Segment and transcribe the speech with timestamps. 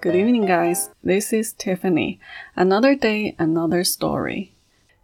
[0.00, 0.90] Good evening, guys.
[1.02, 2.18] This is Tiffany.
[2.54, 4.52] Another day, another story.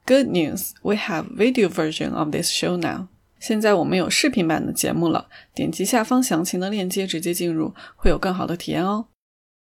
[0.07, 3.09] Good news, we have video version of this show now.
[3.39, 9.07] 现在我们有视频版的节目了，点击下方详情的链接直接进入，会有更好的体验哦。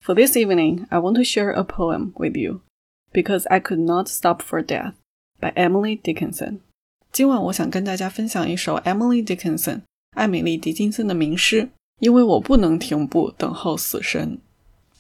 [0.04, 2.62] For this evening, I want to share a poem with you,
[3.14, 4.94] because I could not stop for death,
[5.40, 6.62] by Emily Dickinson.
[7.12, 9.82] 今晚我想跟大家分享一首 Emily Dickinson
[10.16, 11.70] 艾米丽·狄金森的名诗，
[12.00, 14.40] 因为我不能停步等候死神。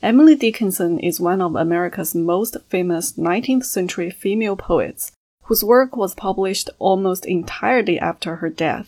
[0.05, 5.11] Emily Dickinson is one of America's most famous 19th century female poets,
[5.43, 8.87] whose work was published almost entirely after her death.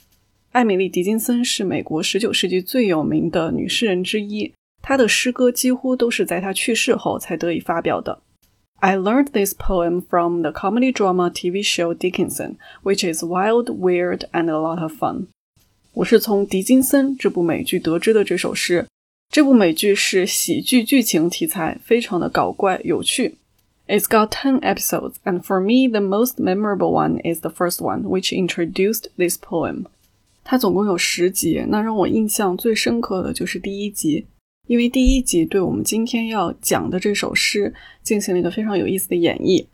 [0.54, 8.22] 艾米丽·狄金森是美国19世纪最有名的女诗人之一，她的诗歌几乎都是在她去世后才得以发表的。
[8.80, 14.50] I learned this poem from the comedy drama TV show Dickinson, which is wild, weird, and
[14.50, 15.28] a lot of fun.
[15.94, 18.88] 我是从狄金森这部美剧得知的这首诗，
[19.30, 23.38] 这部美剧是喜剧剧情题材，非常的搞怪有趣。
[23.88, 28.32] It's got ten episodes, and for me, the most memorable one is the first one, which
[28.32, 29.86] introduced this poem.
[30.44, 34.26] 它总共有十集，那让我印象最深刻的就是第一集，
[34.68, 39.66] 因为第一集对我们今天要讲的这首诗进行了一个非常有意思的演绎，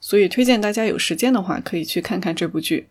[0.00, 2.88] 所以推荐大家有时间的话可以去看看这部剧。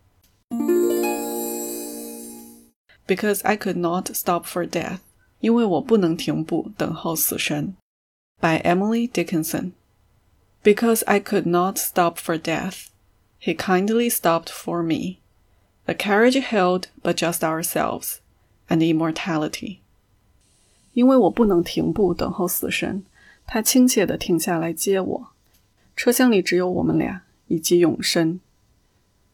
[3.08, 5.00] Because I could not stop for death.
[5.40, 7.76] 因为我不能停步等候死神。
[8.40, 9.72] By Emily Dickinson.
[10.64, 12.88] Because I could not stop for death,
[13.40, 15.18] he kindly stopped for me.
[15.86, 18.18] The carriage held but just ourselves
[18.68, 19.80] and immortality.
[20.94, 23.04] 因为我不能停步等候死神，
[23.48, 25.28] 他亲切地停下来接我。
[25.96, 28.40] 车厢里只有我们俩以及永生。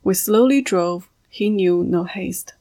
[0.04, 1.04] We slowly drove.
[1.30, 2.54] He knew no haste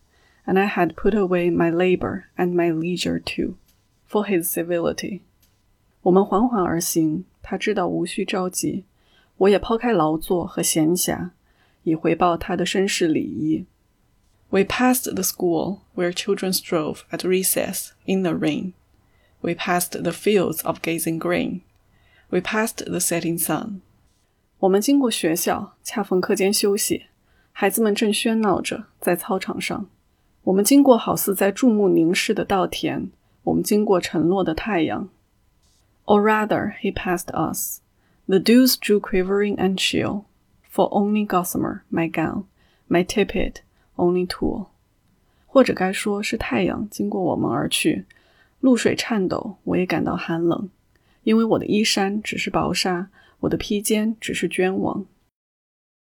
[0.47, 3.56] and I had put away my labor and my leisure too,
[4.09, 5.20] for his civility.
[6.03, 8.84] 我们缓缓而行，他知道无需着急，
[9.39, 11.31] 我也抛开劳作和闲暇，
[11.82, 13.65] 以回报他的绅士礼仪。
[14.50, 18.75] We passed the school where children strove at recess in the rain.
[19.41, 21.62] We passed the fields of gazing grain.
[22.31, 23.81] We passed the setting sun.
[24.60, 27.06] 我们经过学校，恰逢课间休息，
[27.50, 29.88] 孩子们正喧闹着在操场上。
[30.44, 33.09] 我们经过好似在注目凝视的稻田，
[33.43, 35.09] 我们经过沉落的太阳。
[36.04, 37.81] Or rather, he passed us.
[38.27, 40.25] The dews drew quivering and chill.
[40.71, 42.44] For only gossamer, my gown,
[42.88, 43.56] my tippet,
[43.97, 44.66] only tulle.
[45.47, 48.04] 或者该说是太阳经过我们而去，
[48.60, 50.69] 露水颤抖，我也感到寒冷，
[51.22, 53.09] 因为我的衣衫只是薄纱，
[53.41, 55.06] 我的披肩只是绢网。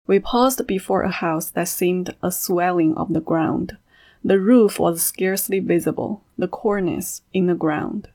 [0.08, 3.78] We paused before a house that seemed a swelling of the ground.
[4.24, 8.06] The roof was scarcely visible, the cornice in the ground.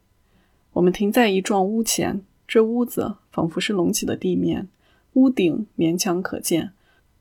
[0.72, 4.68] 我们停在一幢屋前，这屋子仿佛是隆起的地面，
[5.12, 6.72] 屋顶勉强可见，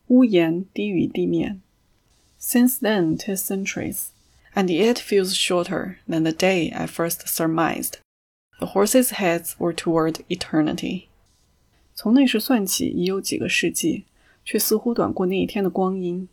[0.08, 1.62] 屋檐低于地面。
[2.40, 4.08] Since then, tis centuries,
[4.56, 7.96] and yet feels shorter than the day I first surmised.
[8.60, 11.04] The horses' heads were toward eternity.
[11.94, 14.06] 从那时算起，已有几个世纪，
[14.44, 16.28] 却似乎短过那一天的光阴。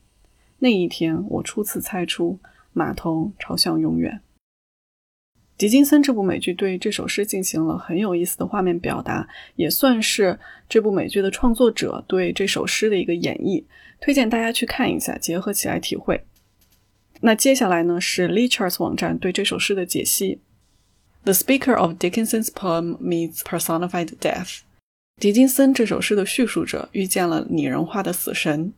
[0.63, 2.39] 那一天，我初次猜出
[2.72, 4.22] 码头朝向永远。
[5.57, 10.39] 狄金森这部美剧对这首诗进行了很有意思的画面表达，也算是
[10.69, 13.63] 这部美剧的创作者对这首诗的一个演绎。
[13.99, 16.23] 推荐大家去看一下，结合起来体会。
[17.22, 20.41] 那接下来呢是 Leecharts 网站对这首诗的解析。
[21.23, 24.59] The speaker of Dickinson's poem meets personified death。
[25.17, 28.73] 狄金森这首诗的叙述者遇见了拟人化的死神。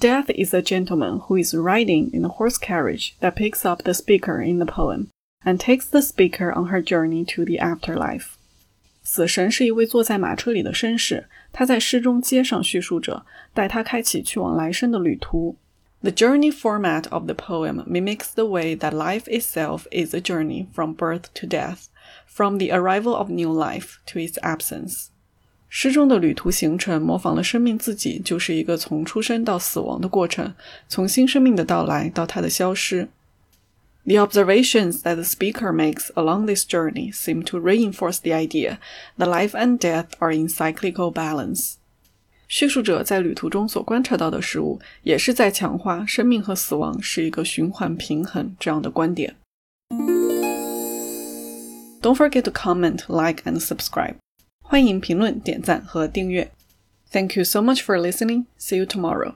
[0.00, 3.94] Death is a gentleman who is riding in a horse carriage that picks up the
[3.94, 5.08] speaker in the poem
[5.44, 8.36] and takes the speaker on her journey to the afterlife.
[9.04, 15.56] 死神是一位坐在马车里的绅士，他在诗中接上叙述者，带他开启去往来生的旅途。
[16.02, 20.96] The journey format of the poem mimics the way that life itself is a journey from
[20.96, 21.86] birth to death,
[22.26, 25.10] from the arrival of new life to its absence.
[25.68, 30.54] 诗中的旅途行程模仿了生命自己，就是一个从出生到死亡的过程，
[30.88, 33.08] 从新生命的到来到它的消失。
[34.04, 38.78] The observations that the speaker makes along this journey seem to reinforce the idea
[39.16, 41.74] that life and death are in cyclical balance。
[42.48, 49.36] 叙述者在旅途中所观察到的事物，也是在强化生命和死亡是一个循环平衡这样的观点。
[52.02, 54.16] Don't forget to comment, like, and subscribe.
[54.69, 56.51] 欢迎评论、点赞和订阅。
[57.09, 58.47] Thank you so much for listening.
[58.59, 59.35] See you tomorrow.